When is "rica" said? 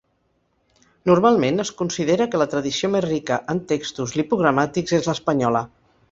3.07-3.37